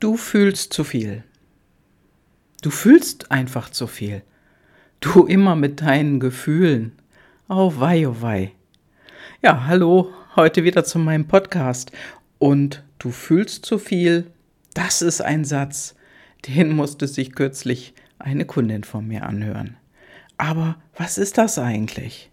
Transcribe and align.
Du 0.00 0.16
fühlst 0.16 0.72
zu 0.72 0.84
viel. 0.84 1.24
Du 2.62 2.70
fühlst 2.70 3.32
einfach 3.32 3.68
zu 3.68 3.88
viel. 3.88 4.22
Du 5.00 5.26
immer 5.26 5.56
mit 5.56 5.80
deinen 5.80 6.20
Gefühlen. 6.20 6.92
Oh 7.48 7.72
wei, 7.78 8.06
oh 8.06 8.14
wei. 8.20 8.52
Ja, 9.42 9.66
hallo, 9.66 10.12
heute 10.36 10.62
wieder 10.62 10.84
zu 10.84 11.00
meinem 11.00 11.26
Podcast. 11.26 11.90
Und 12.38 12.84
du 13.00 13.10
fühlst 13.10 13.66
zu 13.66 13.76
viel. 13.76 14.30
Das 14.72 15.02
ist 15.02 15.20
ein 15.20 15.44
Satz, 15.44 15.96
den 16.46 16.76
musste 16.76 17.08
sich 17.08 17.34
kürzlich 17.34 17.92
eine 18.20 18.44
Kundin 18.44 18.84
von 18.84 19.04
mir 19.04 19.24
anhören. 19.24 19.78
Aber 20.36 20.76
was 20.96 21.18
ist 21.18 21.38
das 21.38 21.58
eigentlich? 21.58 22.30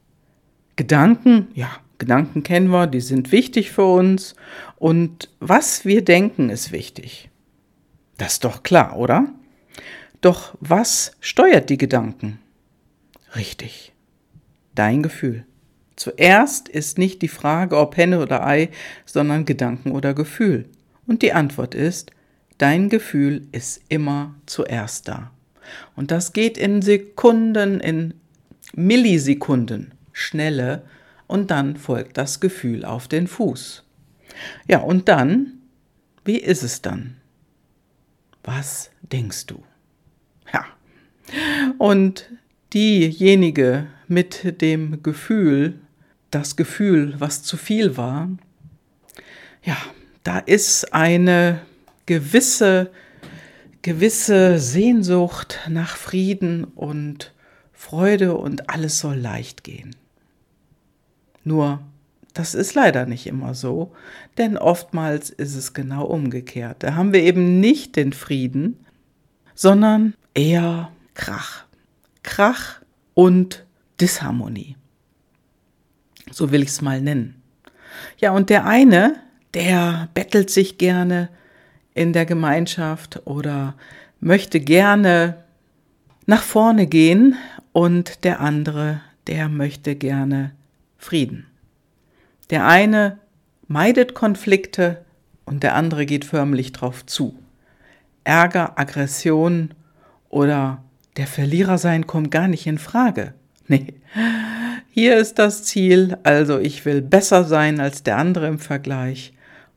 Gedanken, 0.76 1.48
ja, 1.56 1.72
Gedanken 1.98 2.44
kennen 2.44 2.68
wir, 2.68 2.86
die 2.86 3.02
sind 3.02 3.32
wichtig 3.32 3.72
für 3.72 3.92
uns. 3.92 4.36
Und 4.76 5.32
was 5.40 5.84
wir 5.84 6.06
denken, 6.06 6.52
ist 6.52 6.72
wichtig. 6.72 7.32
Das 8.18 8.34
ist 8.34 8.44
doch 8.44 8.64
klar, 8.64 8.98
oder? 8.98 9.28
Doch 10.22 10.56
was 10.60 11.12
steuert 11.20 11.70
die 11.70 11.78
Gedanken? 11.78 12.40
Richtig, 13.36 13.94
dein 14.74 15.04
Gefühl. 15.04 15.46
Zuerst 15.96 16.68
ist 16.68 16.98
nicht 16.98 17.22
die 17.22 17.28
Frage, 17.28 17.78
ob 17.78 17.96
Henne 17.98 18.20
oder 18.20 18.46
Ei, 18.46 18.70
sondern 19.06 19.46
Gedanken 19.46 19.92
oder 19.92 20.14
Gefühl. 20.14 20.68
Und 21.08 21.22
die 21.22 21.34
Antwort 21.34 21.76
ist, 21.76 22.12
dein 22.58 22.90
Gefühl 22.90 23.48
ist 23.52 23.82
immer 23.90 24.36
zuerst 24.46 25.08
da. 25.08 25.32
Und 25.96 26.12
das 26.12 26.34
geht 26.34 26.58
in 26.58 26.82
Sekunden, 26.82 27.80
in 27.80 28.14
Millisekunden 28.74 29.94
Schnelle 30.12 30.84
und 31.28 31.52
dann 31.52 31.76
folgt 31.76 32.18
das 32.18 32.40
Gefühl 32.40 32.86
auf 32.86 33.08
den 33.08 33.28
Fuß. 33.28 33.84
Ja, 34.68 34.80
und 34.80 35.08
dann, 35.08 35.60
wie 36.24 36.38
ist 36.38 36.64
es 36.64 36.82
dann? 36.82 37.18
Was 38.46 38.92
denkst 39.02 39.48
du? 39.48 39.62
Ja. 40.54 40.66
Und 41.78 42.32
diejenige 42.74 43.88
mit 44.08 44.62
dem 44.62 45.04
Gefühl, 45.04 45.80
das 46.32 46.56
Gefühl, 46.56 47.16
was 47.20 47.44
zu 47.44 47.58
viel 47.58 47.98
war, 47.98 48.30
ja, 49.64 49.78
da 50.24 50.40
ist 50.40 50.94
eine 50.94 51.62
gewisse 52.06 52.92
gewisse 53.86 54.58
Sehnsucht 54.58 55.60
nach 55.70 55.96
Frieden 55.96 56.64
und 56.64 57.36
Freude 57.72 58.36
und 58.36 58.68
alles 58.68 58.98
soll 58.98 59.16
leicht 59.16 59.64
gehen. 59.64 59.96
Nur, 61.44 61.82
das 62.36 62.54
ist 62.54 62.76
leider 62.76 63.06
nicht 63.06 63.28
immer 63.28 63.54
so, 63.54 63.94
denn 64.38 64.58
oftmals 64.58 65.30
ist 65.30 65.56
es 65.56 65.74
genau 65.74 66.04
umgekehrt. 66.06 66.84
Da 66.84 66.94
haben 66.94 67.14
wir 67.14 67.24
eben 67.24 67.62
nicht 67.62 67.96
den 67.96 68.12
Frieden, 68.14 68.86
sondern 69.56 70.14
eher 70.34 70.92
Krach. 71.14 71.66
Krach 72.24 72.82
und 73.14 73.66
Disharmonie. 74.02 74.76
So 76.30 76.52
will 76.52 76.62
ich 76.62 76.70
es 76.70 76.82
mal 76.82 77.02
nennen. 77.02 77.42
Ja, 78.18 78.32
und 78.32 78.50
der 78.50 78.66
eine, 78.66 79.16
der 79.54 80.10
bettelt 80.14 80.50
sich 80.50 80.78
gerne, 80.78 81.30
in 81.94 82.12
der 82.12 82.26
Gemeinschaft 82.26 83.22
oder 83.26 83.76
möchte 84.20 84.60
gerne 84.60 85.46
nach 86.26 86.44
vorne 86.44 86.88
gehen 86.88 87.38
und 87.72 88.26
der 88.26 88.42
andere, 88.42 89.00
der 89.28 89.48
möchte 89.48 89.96
gerne 89.96 90.52
Frieden. 90.98 91.48
Der 92.50 92.68
eine 92.68 93.20
meidet 93.68 94.14
Konflikte 94.14 95.04
und 95.46 95.64
der 95.64 95.76
andere 95.76 96.06
geht 96.06 96.26
förmlich 96.26 96.72
drauf 96.72 97.06
zu. 97.06 97.38
Ärger, 98.24 98.80
Aggression 98.80 99.74
oder 100.30 100.84
der 101.18 101.28
Verlierer 101.28 101.78
sein 101.78 102.08
kommt 102.08 102.32
gar 102.32 102.48
nicht 102.48 102.68
in 102.68 102.78
Frage. 102.78 103.34
Nee. 103.68 103.96
Hier 104.92 105.18
ist 105.18 105.40
das 105.40 105.64
Ziel, 105.64 106.18
also 106.22 106.60
ich 106.60 106.86
will 106.86 107.02
besser 107.02 107.46
sein 107.46 107.80
als 107.80 108.04
der 108.04 108.18
andere 108.18 108.46
im 108.48 108.60
Vergleich. 108.60 109.34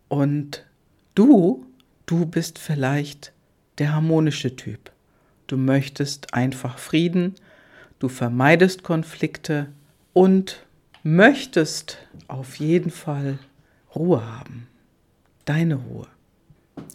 Und 0.09 0.66
du 1.14 1.66
Du 2.09 2.25
bist 2.25 2.59
vielleicht 2.59 3.34
der 3.76 3.93
harmonische 3.93 4.56
Typ. 4.56 4.91
Du 5.47 5.59
möchtest 5.59 6.32
einfach 6.32 6.78
Frieden, 6.78 7.34
du 7.98 8.09
vermeidest 8.09 8.82
Konflikte 8.82 9.66
und 10.14 10.64
möchtest 11.16 11.98
auf 12.28 12.56
jeden 12.56 12.91
Fall 12.91 13.38
Ruhe 13.94 14.24
haben. 14.26 14.69
Deine 15.46 15.76
Ruhe. 15.76 16.06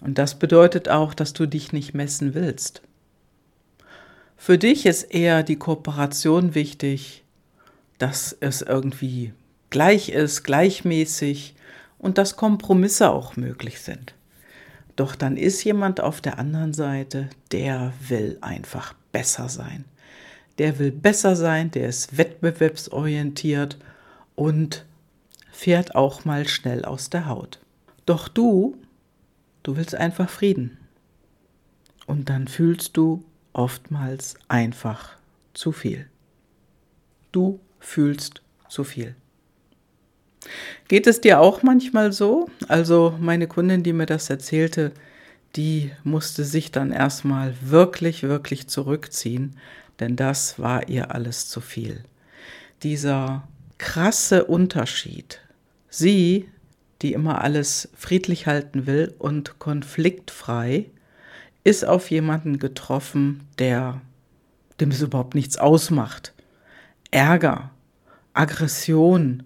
Und 0.02 0.20
das 0.20 0.38
bedeutet 0.38 0.88
auch, 0.88 1.16
dass 1.16 1.34
du 1.34 1.48
dich 1.48 1.74
nicht 1.74 1.96
messen 1.96 2.36
willst. 2.36 2.84
Für 4.38 4.58
dich 4.60 4.86
ist 4.86 5.04
eher 5.04 5.42
die 5.42 5.56
Kooperation 5.56 6.54
wichtig, 6.54 7.24
dass 7.98 8.38
es 8.40 8.62
irgendwie 8.62 9.34
gleich 9.72 10.10
ist, 10.10 10.44
gleichmäßig 10.44 11.56
und 11.98 12.20
dass 12.20 12.36
Kompromisse 12.36 13.10
auch 13.10 13.36
möglich 13.36 13.82
sind. 13.82 14.14
Doch 14.96 15.16
dann 15.16 15.38
ist 15.38 15.64
jemand 15.64 16.02
auf 16.02 16.22
der 16.22 16.38
anderen 16.38 16.74
Seite, 16.74 17.30
der 17.52 17.94
will 18.08 18.38
einfach 18.42 18.94
besser 19.12 19.50
sein. 19.50 19.86
Der 20.60 20.78
will 20.78 20.92
besser 20.92 21.36
sein, 21.36 21.72
der 21.72 21.88
ist 21.88 22.16
wettbewerbsorientiert 22.16 23.80
und 24.36 24.86
fährt 25.52 25.96
auch 25.96 26.26
mal 26.26 26.48
schnell 26.48 26.86
aus 26.86 27.10
der 27.10 27.28
Haut. 27.28 27.60
Doch 28.06 28.28
du, 28.28 28.78
du 29.64 29.78
willst 29.78 29.96
einfach 29.96 30.30
Frieden. 30.30 30.78
Und 32.06 32.30
dann 32.30 32.48
fühlst 32.48 32.98
du 32.98 33.24
oftmals 33.54 34.36
einfach 34.48 35.16
zu 35.54 35.72
viel. 35.72 36.08
Du 37.32 37.60
fühlst 37.80 38.42
zu 38.68 38.84
viel. 38.84 39.16
Geht 40.88 41.08
es 41.08 41.22
dir 41.22 41.40
auch 41.40 41.64
manchmal 41.64 42.12
so? 42.12 42.50
Also 42.68 43.18
meine 43.20 43.48
Kundin, 43.48 43.84
die 43.84 43.94
mir 43.94 44.06
das 44.06 44.30
erzählte, 44.30 44.92
die 45.56 45.92
musste 46.04 46.44
sich 46.44 46.72
dann 46.72 46.92
erstmal 46.92 47.56
wirklich, 47.62 48.24
wirklich 48.24 48.68
zurückziehen, 48.68 49.56
denn 50.00 50.16
das 50.16 50.60
war 50.60 50.90
ihr 50.90 51.14
alles 51.14 51.48
zu 51.48 51.62
viel. 51.62 52.04
Dieser 52.82 53.48
krasse 53.78 54.46
Unterschied. 54.46 55.42
Sie, 55.90 56.50
die 57.02 57.14
immer 57.14 57.42
alles 57.42 57.90
friedlich 57.96 58.48
halten 58.48 58.88
will 58.88 59.14
und 59.20 59.60
konfliktfrei, 59.60 60.90
ist 61.64 61.86
auf 61.86 62.12
jemanden 62.12 62.60
getroffen, 62.60 63.48
der 63.58 64.02
dem 64.80 64.92
es 64.92 65.02
überhaupt 65.02 65.36
nichts 65.36 65.58
ausmacht. 65.58 66.34
Ärger, 67.12 67.72
Aggression, 68.34 69.44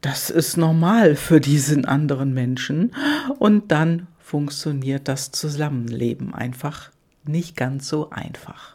das 0.00 0.30
ist 0.30 0.56
normal 0.56 1.14
für 1.14 1.40
diesen 1.40 1.84
anderen 1.84 2.34
Menschen 2.34 2.94
und 3.38 3.70
dann 3.70 4.08
funktioniert 4.18 5.08
das 5.08 5.30
Zusammenleben 5.30 6.34
einfach 6.34 6.90
nicht 7.24 7.56
ganz 7.56 7.88
so 7.88 8.10
einfach. 8.10 8.74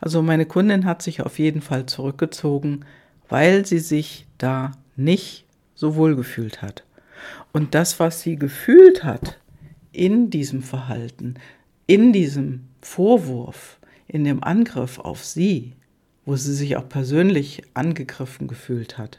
Also 0.00 0.22
meine 0.22 0.46
Kundin 0.46 0.86
hat 0.86 1.02
sich 1.02 1.22
auf 1.22 1.38
jeden 1.38 1.60
Fall 1.60 1.86
zurückgezogen, 1.86 2.84
weil 3.32 3.64
sie 3.64 3.78
sich 3.78 4.26
da 4.36 4.72
nicht 4.94 5.46
so 5.74 5.96
wohl 5.96 6.16
gefühlt 6.16 6.60
hat. 6.60 6.84
Und 7.54 7.74
das, 7.74 7.98
was 7.98 8.20
sie 8.20 8.36
gefühlt 8.36 9.04
hat 9.04 9.38
in 9.90 10.28
diesem 10.28 10.62
Verhalten, 10.62 11.36
in 11.86 12.12
diesem 12.12 12.68
Vorwurf, 12.82 13.78
in 14.06 14.24
dem 14.24 14.44
Angriff 14.44 14.98
auf 14.98 15.24
sie, 15.24 15.72
wo 16.26 16.36
sie 16.36 16.52
sich 16.52 16.76
auch 16.76 16.86
persönlich 16.90 17.62
angegriffen 17.72 18.48
gefühlt 18.48 18.98
hat, 18.98 19.18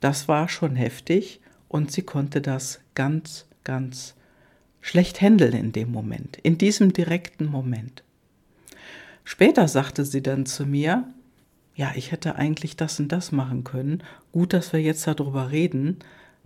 das 0.00 0.26
war 0.26 0.48
schon 0.48 0.74
heftig 0.74 1.42
und 1.68 1.92
sie 1.92 2.02
konnte 2.02 2.40
das 2.40 2.80
ganz, 2.94 3.44
ganz 3.62 4.14
schlecht 4.80 5.20
handeln 5.20 5.52
in 5.52 5.72
dem 5.72 5.92
Moment, 5.92 6.38
in 6.38 6.56
diesem 6.56 6.94
direkten 6.94 7.44
Moment. 7.44 8.04
Später 9.22 9.68
sagte 9.68 10.06
sie 10.06 10.22
dann 10.22 10.46
zu 10.46 10.64
mir, 10.64 11.12
ja, 11.74 11.92
ich 11.94 12.12
hätte 12.12 12.36
eigentlich 12.36 12.76
das 12.76 13.00
und 13.00 13.08
das 13.08 13.32
machen 13.32 13.64
können. 13.64 14.02
Gut, 14.30 14.52
dass 14.52 14.72
wir 14.72 14.80
jetzt 14.80 15.06
darüber 15.06 15.50
reden, 15.50 15.98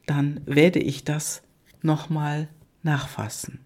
dann 0.06 0.40
werde 0.46 0.78
ich 0.78 1.05
das 1.05 1.43
nochmal 1.82 2.49
nachfassen. 2.82 3.61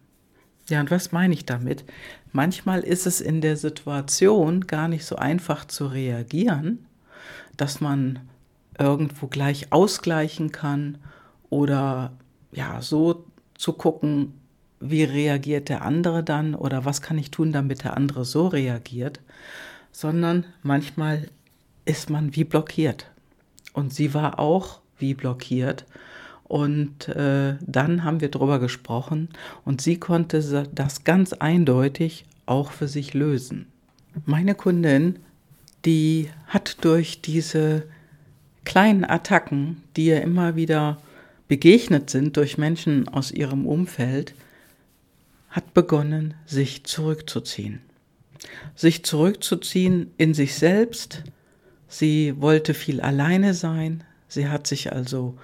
Ja, 0.69 0.81
und 0.81 0.91
was 0.91 1.13
meine 1.13 1.35
ich 1.35 1.45
damit? 1.45 1.85
Manchmal 2.33 2.81
ist 2.81 3.07
es 3.07 3.21
in 3.21 3.41
der 3.41 3.57
Situation 3.57 4.67
gar 4.67 4.89
nicht 4.89 5.05
so 5.05 5.17
einfach 5.17 5.65
zu 5.65 5.87
reagieren, 5.87 6.87
dass 7.57 7.81
man 7.81 8.21
irgendwo 8.79 9.27
gleich 9.27 9.73
ausgleichen 9.73 10.53
kann 10.53 10.99
oder 11.51 12.13
ja, 12.53 12.81
so 12.81 13.27
zu 13.55 13.73
gucken, 13.75 14.33
wie 14.81 15.05
reagiert 15.05 15.69
der 15.69 15.83
andere 15.83 16.25
dann 16.25 16.55
oder 16.55 16.85
was 16.85 17.03
kann 17.03 17.19
ich 17.19 17.31
tun, 17.31 17.53
damit 17.53 17.85
der 17.85 17.97
andere 17.97 18.25
so 18.25 18.47
reagiert, 18.47 19.21
sondern 19.93 20.47
manchmal 20.63 21.29
ist 21.85 22.11
man 22.11 22.35
wie 22.37 22.45
blockiert. 22.45 23.11
Und 23.73 23.93
sie 23.95 24.15
war 24.15 24.39
auch 24.39 24.81
wie 24.99 25.15
blockiert 25.15 25.87
Und 26.51 27.07
äh, 27.07 27.55
dann 27.61 28.03
haben 28.03 28.21
wir 28.21 28.29
darüber 28.29 28.59
gesprochen 28.59 29.29
und 29.65 29.81
sie 29.81 30.01
konnte 30.01 30.67
das 30.75 31.05
ganz 31.05 31.33
eindeutig 31.33 32.25
auch 32.45 32.73
für 32.73 32.89
sich 32.89 33.15
lösen. 33.15 33.67
Meine 34.27 34.57
Kundin, 34.57 35.21
die 35.85 36.29
hat 36.49 36.85
durch 36.85 37.23
diese 37.23 37.85
kleinen 38.65 39.05
Attacken, 39.05 39.85
die 39.97 40.07
ihr 40.07 40.23
immer 40.23 40.57
wieder 40.57 41.01
begegnet 41.47 42.11
sind 42.11 42.37
durch 42.37 42.59
Menschen 42.59 43.07
aus 43.07 43.31
ihrem 43.31 43.65
Umfeld, 43.65 44.35
hat 45.51 45.73
begonnen, 45.73 46.35
sich 46.47 46.83
zurückzuziehen. 46.83 47.81
Sich 48.75 49.05
zurückzuziehen 49.05 50.11
in 50.17 50.35
sich 50.35 50.57
selbst. 50.57 51.23
Sie 51.91 52.41
wollte 52.41 52.73
viel 52.73 53.01
alleine 53.01 53.53
sein. 53.53 54.05
Sie 54.29 54.49
hat 54.49 54.67
sich 54.67 54.93
also 54.93 55.37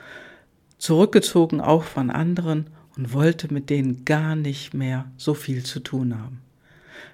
zurückgezogen, 0.78 1.60
auch 1.60 1.82
von 1.82 2.08
anderen, 2.08 2.69
und 2.96 3.12
wollte 3.12 3.52
mit 3.52 3.69
denen 3.69 4.04
gar 4.06 4.37
nicht 4.37 4.72
mehr 4.72 5.10
so 5.19 5.34
viel 5.34 5.64
zu 5.64 5.81
tun 5.81 6.19
haben. 6.19 6.40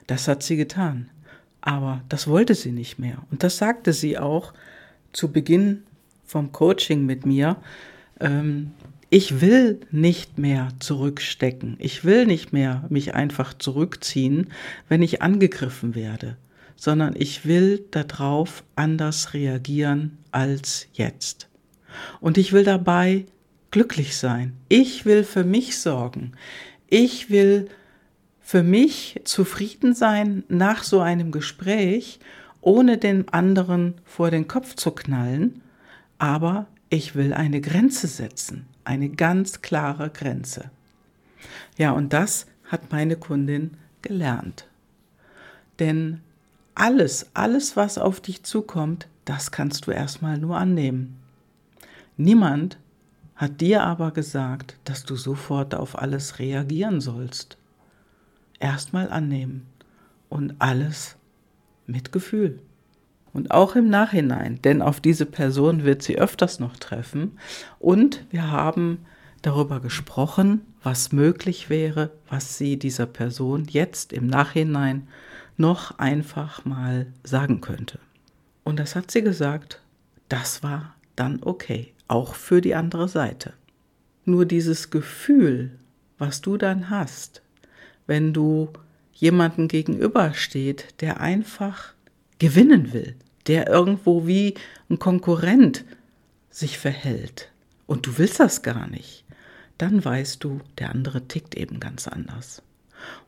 Das 0.06 0.29
hat 0.29 0.43
sie 0.43 0.56
getan. 0.56 1.08
Aber 1.62 2.02
das 2.08 2.29
wollte 2.29 2.55
sie 2.55 2.73
nicht 2.73 2.99
mehr. 2.99 3.25
Und 3.31 3.43
das 3.43 3.56
sagte 3.56 3.93
sie 3.93 4.19
auch 4.19 4.52
zu 5.12 5.32
Beginn 5.32 5.82
vom 6.26 6.52
Coaching 6.52 7.06
mit 7.06 7.25
mir. 7.25 7.56
Ähm, 8.20 8.73
ich 9.11 9.40
will 9.40 9.81
nicht 9.90 10.38
mehr 10.38 10.69
zurückstecken. 10.79 11.76
Ich 11.79 12.05
will 12.05 12.26
nicht 12.26 12.52
mehr 12.52 12.84
mich 12.88 13.14
einfach 13.14 13.55
zurückziehen, 13.55 14.49
wenn 14.88 15.02
ich 15.02 15.23
angegriffen 15.23 15.94
werde, 15.94 16.37
sondern 16.76 17.14
ich 17.16 17.46
will 17.46 17.84
darauf 17.90 18.64
anders 18.76 19.34
reagieren 19.34 20.19
als 20.30 20.86
jetzt. 20.92 21.48
Und 22.20 22.38
ich 22.38 22.52
will 22.52 22.64
dabei 22.64 23.26
glücklich 23.70 24.16
sein. 24.16 24.54
Ich 24.69 25.04
will 25.04 25.24
für 25.24 25.44
mich 25.44 25.78
sorgen. 25.78 26.32
Ich 26.88 27.30
will 27.30 27.69
für 28.40 28.62
mich 28.62 29.20
zufrieden 29.24 29.94
sein 29.94 30.44
nach 30.48 30.82
so 30.82 31.00
einem 31.00 31.30
Gespräch, 31.30 32.20
ohne 32.60 32.98
den 32.98 33.28
anderen 33.28 33.94
vor 34.04 34.30
den 34.30 34.46
Kopf 34.46 34.74
zu 34.76 34.92
knallen, 34.92 35.62
aber 36.19 36.66
ich 36.90 37.14
will 37.14 37.32
eine 37.32 37.60
Grenze 37.60 38.06
setzen, 38.06 38.66
eine 38.84 39.08
ganz 39.08 39.62
klare 39.62 40.10
Grenze. 40.10 40.70
Ja, 41.78 41.92
und 41.92 42.12
das 42.12 42.46
hat 42.66 42.92
meine 42.92 43.16
Kundin 43.16 43.72
gelernt. 44.02 44.66
Denn 45.78 46.20
alles, 46.74 47.30
alles, 47.34 47.76
was 47.76 47.98
auf 47.98 48.20
dich 48.20 48.42
zukommt, 48.42 49.08
das 49.24 49.50
kannst 49.50 49.86
du 49.86 49.90
erstmal 49.90 50.38
nur 50.38 50.56
annehmen. 50.56 51.16
Niemand 52.16 52.78
hat 53.36 53.60
dir 53.60 53.82
aber 53.82 54.10
gesagt, 54.12 54.76
dass 54.84 55.04
du 55.04 55.16
sofort 55.16 55.74
auf 55.74 55.98
alles 55.98 56.38
reagieren 56.38 57.00
sollst. 57.00 57.56
Erstmal 58.58 59.10
annehmen 59.10 59.66
und 60.28 60.54
alles 60.60 61.16
mit 61.86 62.12
Gefühl. 62.12 62.60
Und 63.32 63.50
auch 63.50 63.76
im 63.76 63.88
Nachhinein, 63.88 64.60
denn 64.62 64.82
auf 64.82 65.00
diese 65.00 65.26
Person 65.26 65.84
wird 65.84 66.02
sie 66.02 66.19
öfters 66.19 66.60
noch 66.60 66.76
treffen. 66.76 67.38
Und 67.78 68.24
wir 68.30 68.50
haben 68.50 69.06
darüber 69.40 69.80
gesprochen, 69.80 70.62
was 70.82 71.12
möglich 71.12 71.70
wäre, 71.70 72.10
was 72.28 72.58
sie 72.58 72.78
dieser 72.78 73.06
Person 73.06 73.66
jetzt 73.69 74.12
im 74.12 74.26
Nachhinein 74.26 75.08
noch 75.62 75.99
einfach 75.99 76.64
mal 76.64 77.06
sagen 77.23 77.61
könnte. 77.61 78.00
Und 78.64 78.81
das 78.81 78.97
hat 78.97 79.12
sie 79.12 79.23
gesagt, 79.23 79.81
das 80.29 80.64
war 80.64 80.97
dann 81.14 81.38
okay 81.43 81.94
auch 82.09 82.35
für 82.35 82.61
die 82.61 82.75
andere 82.75 83.09
Seite. 83.09 83.53
Nur 84.25 84.44
dieses 84.44 84.91
Gefühl, 84.91 85.70
was 86.19 86.41
du 86.41 86.56
dann 86.56 86.91
hast, 86.91 87.43
wenn 88.06 88.32
du 88.32 88.70
jemanden 89.14 89.69
gegenübersteht, 89.69 91.00
der 91.00 91.20
einfach 91.20 91.94
gewinnen 92.41 92.93
will, 92.93 93.15
der 93.47 93.69
irgendwo 93.69 94.26
wie 94.26 94.55
ein 94.91 94.99
Konkurrent 94.99 95.85
sich 96.50 96.76
verhält 96.76 97.53
und 97.87 98.06
du 98.06 98.19
willst 98.19 98.41
das 98.41 98.62
gar 98.62 98.88
nicht, 98.88 99.25
dann 99.79 100.05
weißt 100.05 100.43
du, 100.43 100.61
der 100.79 100.91
andere 100.91 101.29
tickt 101.29 101.55
eben 101.55 101.79
ganz 101.79 102.08
anders. 102.08 102.62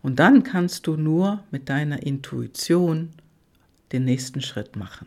Und 0.02 0.18
dann 0.18 0.42
kannst 0.42 0.86
du 0.86 0.96
nur 0.96 1.42
mit 1.50 1.68
deiner 1.68 2.02
Intuition 2.02 3.10
den 3.92 4.04
nächsten 4.04 4.40
Schritt 4.40 4.76
machen. 4.76 5.06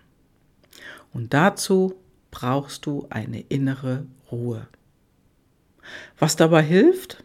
Und 1.13 1.33
dazu 1.33 1.95
brauchst 2.31 2.85
du 2.85 3.07
eine 3.09 3.41
innere 3.41 4.05
Ruhe. 4.31 4.67
Was 6.19 6.35
dabei 6.35 6.63
hilft? 6.63 7.23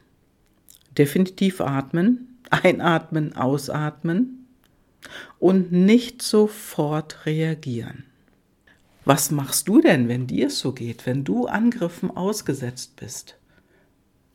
Definitiv 0.96 1.60
atmen, 1.60 2.38
einatmen, 2.50 3.34
ausatmen 3.36 4.46
und 5.38 5.72
nicht 5.72 6.22
sofort 6.22 7.26
reagieren. 7.26 8.04
Was 9.04 9.32
machst 9.32 9.66
du 9.66 9.80
denn, 9.80 10.08
wenn 10.08 10.28
dir 10.28 10.46
es 10.46 10.60
so 10.60 10.72
geht, 10.72 11.06
wenn 11.06 11.24
du 11.24 11.46
Angriffen 11.46 12.10
ausgesetzt 12.10 12.96
bist? 12.96 13.36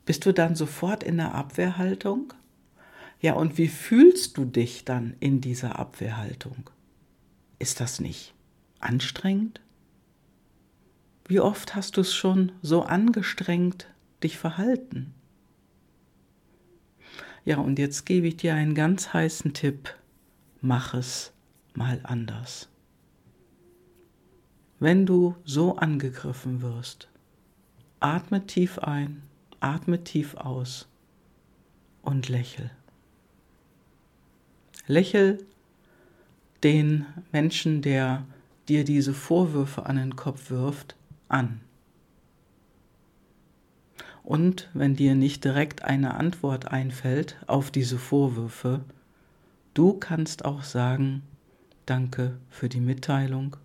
Bist 0.05 0.25
du 0.25 0.33
dann 0.33 0.55
sofort 0.55 1.03
in 1.03 1.17
der 1.17 1.33
Abwehrhaltung? 1.35 2.33
Ja, 3.19 3.33
und 3.33 3.57
wie 3.57 3.67
fühlst 3.67 4.37
du 4.37 4.45
dich 4.45 4.85
dann 4.85 5.15
in 5.19 5.41
dieser 5.41 5.79
Abwehrhaltung? 5.79 6.69
Ist 7.59 7.79
das 7.79 7.99
nicht 7.99 8.33
anstrengend? 8.79 9.61
Wie 11.27 11.39
oft 11.39 11.75
hast 11.75 11.97
du 11.97 12.01
es 12.01 12.13
schon 12.13 12.51
so 12.61 12.83
angestrengt 12.83 13.87
dich 14.23 14.37
verhalten? 14.37 15.13
Ja, 17.43 17.57
und 17.57 17.79
jetzt 17.79 18.05
gebe 18.05 18.27
ich 18.27 18.37
dir 18.37 18.53
einen 18.53 18.75
ganz 18.75 19.13
heißen 19.13 19.53
Tipp. 19.53 19.95
Mach 20.61 20.93
es 20.93 21.33
mal 21.73 21.99
anders. 22.03 22.69
Wenn 24.79 25.05
du 25.05 25.35
so 25.43 25.77
angegriffen 25.77 26.61
wirst, 26.61 27.09
atme 27.99 28.45
tief 28.45 28.79
ein, 28.79 29.23
atme 29.59 30.03
tief 30.03 30.35
aus 30.35 30.87
und 32.03 32.29
lächel. 32.29 32.69
Lächel 34.87 35.45
den 36.63 37.05
Menschen, 37.31 37.81
der 37.81 38.25
dir 38.67 38.83
diese 38.83 39.13
Vorwürfe 39.13 39.85
an 39.85 39.97
den 39.97 40.15
Kopf 40.15 40.49
wirft, 40.49 40.95
an. 41.27 41.61
Und 44.23 44.69
wenn 44.73 44.95
dir 44.95 45.15
nicht 45.15 45.45
direkt 45.45 45.83
eine 45.83 46.15
Antwort 46.15 46.69
einfällt 46.69 47.37
auf 47.47 47.71
diese 47.71 47.97
Vorwürfe, 47.97 48.81
du 49.73 49.93
kannst 49.93 50.43
auch 50.43 50.63
sagen, 50.63 51.21
danke 51.85 52.37
für 52.49 52.67
die 52.67 52.81
Mitteilung, 52.81 53.55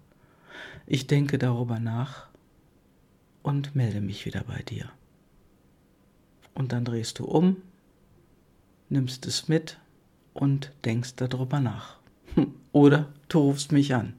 ich 0.87 1.07
denke 1.07 1.39
darüber 1.39 1.81
nach 1.81 2.29
und 3.43 3.75
melde 3.75 4.01
mich 4.01 4.27
wieder 4.27 4.45
bei 4.45 4.63
dir. 4.63 4.91
Und 6.55 6.73
dann 6.73 6.85
drehst 6.85 7.19
du 7.19 7.25
um, 7.25 7.57
nimmst 8.89 9.27
es 9.27 9.49
mit 9.49 9.79
und 10.35 10.73
denkst 10.85 11.15
darüber 11.17 11.61
nach. 11.61 11.99
Oder 12.73 13.09
du 13.29 13.39
rufst 13.39 13.73
mich 13.73 13.95
an. 13.95 14.15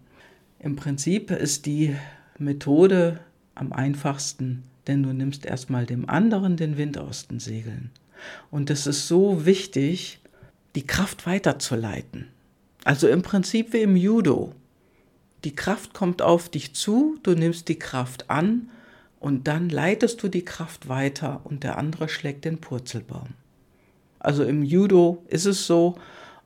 Im 0.59 0.75
Prinzip 0.75 1.31
ist 1.31 1.65
die 1.65 1.95
Methode 2.37 3.19
am 3.55 3.73
einfachsten, 3.73 4.63
denn 4.87 5.03
du 5.03 5.13
nimmst 5.13 5.45
erstmal 5.45 5.85
dem 5.85 6.09
anderen 6.09 6.57
den 6.57 6.77
Wind 6.77 6.97
aus 6.97 7.27
den 7.27 7.39
Segeln. 7.39 7.91
Und 8.51 8.69
es 8.69 8.87
ist 8.87 9.07
so 9.07 9.45
wichtig, 9.45 10.19
die 10.75 10.87
Kraft 10.87 11.25
weiterzuleiten. 11.25 12.27
Also 12.83 13.07
im 13.07 13.21
Prinzip 13.21 13.73
wie 13.73 13.81
im 13.81 13.95
Judo. 13.95 14.53
Die 15.43 15.55
Kraft 15.55 15.93
kommt 15.93 16.21
auf 16.21 16.49
dich 16.49 16.73
zu, 16.73 17.17
du 17.23 17.33
nimmst 17.33 17.67
die 17.67 17.79
Kraft 17.79 18.29
an 18.29 18.69
und 19.19 19.47
dann 19.47 19.69
leitest 19.69 20.23
du 20.23 20.29
die 20.29 20.45
Kraft 20.45 20.87
weiter 20.87 21.41
und 21.43 21.63
der 21.63 21.77
andere 21.77 22.07
schlägt 22.09 22.45
den 22.45 22.59
Purzelbaum. 22.59 23.29
Also 24.23 24.43
im 24.43 24.63
Judo 24.63 25.23
ist 25.27 25.45
es 25.45 25.67
so 25.67 25.95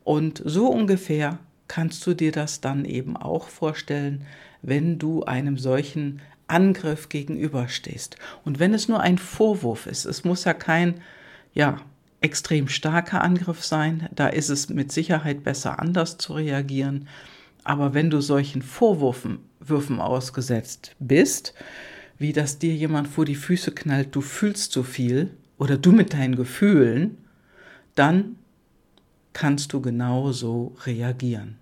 und 0.04 0.42
so 0.44 0.68
ungefähr 0.68 1.40
kannst 1.68 2.06
du 2.06 2.14
dir 2.14 2.32
das 2.32 2.62
dann 2.62 2.86
eben 2.86 3.16
auch 3.16 3.48
vorstellen, 3.48 4.26
wenn 4.62 5.00
du 5.00 5.24
einem 5.24 5.58
solchen 5.58 6.22
Angriff 6.48 7.10
gegenüberstehst. 7.10 8.18
Und 8.44 8.60
wenn 8.60 8.74
es 8.74 8.88
nur 8.88 9.02
ein 9.02 9.18
Vorwurf 9.18 9.86
ist, 9.86 10.06
es 10.06 10.24
muss 10.24 10.46
ja 10.46 10.54
kein, 10.54 11.02
ja, 11.54 11.78
extrem 12.20 12.68
starker 12.68 13.22
Angriff 13.22 13.64
sein, 13.64 14.10
da 14.16 14.28
ist 14.28 14.50
es 14.50 14.70
mit 14.70 14.92
Sicherheit 14.92 15.44
besser 15.44 15.80
anders 15.80 16.18
zu 16.18 16.34
reagieren. 16.34 17.08
Aber 17.64 17.94
wenn 17.94 18.10
du 18.10 18.22
solchen 18.22 18.62
Vorwürfen 18.62 19.40
Würfen 19.60 20.00
ausgesetzt 20.00 20.96
bist, 21.00 21.54
wie 22.18 22.34
dass 22.34 22.60
dir 22.60 22.74
jemand 22.74 23.08
vor 23.08 23.26
die 23.26 23.36
Füße 23.36 23.72
knallt, 23.72 24.16
du 24.16 24.22
fühlst 24.22 24.72
zu 24.72 24.84
viel 24.84 25.32
oder 25.58 25.78
du 25.78 25.92
mit 25.92 26.14
deinen 26.14 26.36
Gefühlen, 26.36 27.18
dann 27.98 28.38
kannst 29.34 29.74
du 29.74 29.82
genauso 29.82 30.76
reagieren. 30.86 31.58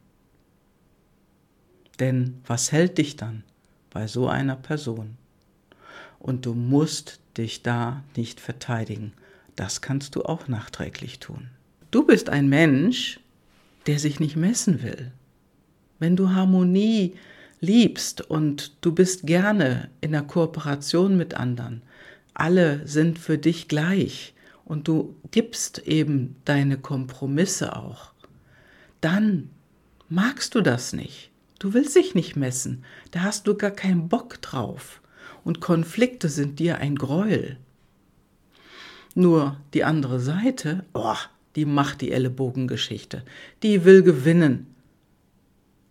Denn 1.99 2.41
was 2.45 2.71
hält 2.71 2.97
dich 2.97 3.15
dann? 3.15 3.43
bei 3.95 4.07
so 4.07 4.27
einer 4.27 4.57
Person. 4.57 5.15
und 6.19 6.45
du 6.45 6.53
musst 6.53 7.19
dich 7.37 7.63
da 7.63 8.03
nicht 8.17 8.41
verteidigen. 8.41 9.13
Das 9.55 9.79
kannst 9.79 10.15
du 10.15 10.23
auch 10.23 10.49
nachträglich 10.49 11.19
tun. 11.19 11.47
Du 11.91 12.05
bist 12.05 12.29
ein 12.29 12.49
Mensch, 12.49 13.21
der 13.87 13.99
sich 13.99 14.19
nicht 14.19 14.35
messen 14.35 14.83
will. 14.83 15.13
Wenn 15.99 16.17
du 16.17 16.31
Harmonie 16.31 17.15
liebst 17.61 18.21
und 18.21 18.73
du 18.81 18.93
bist 18.93 19.27
gerne 19.27 19.89
in 20.01 20.11
der 20.11 20.23
Kooperation 20.23 21.15
mit 21.15 21.35
anderen, 21.35 21.83
alle 22.33 22.85
sind 22.85 23.17
für 23.17 23.37
dich 23.37 23.69
gleich 23.69 24.33
und 24.65 24.87
du 24.87 25.15
gibst 25.31 25.79
eben 25.87 26.35
deine 26.43 26.77
Kompromisse 26.77 27.75
auch, 27.75 28.11
dann 28.99 29.49
magst 30.09 30.55
du 30.55 30.61
das 30.61 30.93
nicht. 30.93 31.29
Du 31.59 31.73
willst 31.73 31.95
dich 31.95 32.15
nicht 32.15 32.35
messen, 32.35 32.83
da 33.11 33.21
hast 33.21 33.47
du 33.47 33.55
gar 33.55 33.71
keinen 33.71 34.09
Bock 34.09 34.41
drauf. 34.41 35.01
Und 35.43 35.61
Konflikte 35.61 36.27
sind 36.27 36.59
dir 36.59 36.79
ein 36.79 36.95
Gräuel. 36.95 37.57
Nur 39.13 39.57
die 39.73 39.83
andere 39.83 40.19
Seite, 40.19 40.83
oh, 40.93 41.15
die 41.55 41.65
macht 41.65 42.01
die 42.01 42.11
Ellenbogengeschichte. 42.11 43.23
Die 43.63 43.85
will 43.85 44.03
gewinnen. 44.03 44.67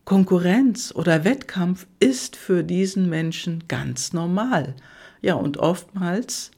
Konkurrenz 0.05 0.93
oder 0.95 1.25
Wettkampf 1.25 1.87
ist 1.99 2.37
für 2.37 2.63
diesen 2.63 3.09
Menschen 3.09 3.65
ganz 3.69 4.13
normal. 4.13 4.75
Ja, 5.23 5.35
und 5.35 5.57
oftmals 5.57 6.51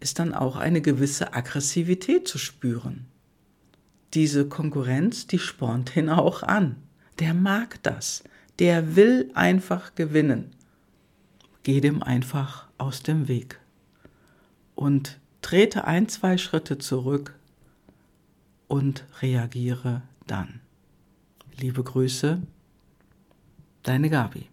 ist 0.00 0.18
dann 0.18 0.34
auch 0.34 0.56
eine 0.56 0.80
gewisse 0.80 1.34
Aggressivität 1.34 2.28
zu 2.28 2.38
spüren. 2.38 3.06
Diese 4.14 4.48
Konkurrenz, 4.48 5.26
die 5.26 5.38
spornt 5.38 5.96
ihn 5.96 6.08
auch 6.08 6.42
an. 6.42 6.76
Der 7.18 7.34
mag 7.34 7.82
das. 7.82 8.24
Der 8.58 8.96
will 8.96 9.30
einfach 9.34 9.94
gewinnen. 9.94 10.50
Geh 11.62 11.80
dem 11.80 12.02
einfach 12.02 12.68
aus 12.78 13.02
dem 13.02 13.28
Weg 13.28 13.60
und 14.78 15.18
trete 15.42 15.86
ein, 15.86 16.08
zwei 16.08 16.38
Schritte 16.38 16.78
zurück 16.78 17.34
und 18.68 19.04
reagiere 19.20 20.02
dann. 20.26 20.60
Liebe 21.56 21.82
Grüße, 21.82 22.40
deine 23.82 24.08
Gabi. 24.08 24.46